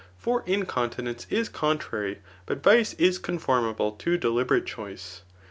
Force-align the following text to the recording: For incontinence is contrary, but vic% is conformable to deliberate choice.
For 0.17 0.41
incontinence 0.47 1.27
is 1.29 1.47
contrary, 1.47 2.21
but 2.47 2.63
vic% 2.63 2.99
is 2.99 3.19
conformable 3.19 3.91
to 3.97 4.17
deliberate 4.17 4.65
choice. 4.65 5.21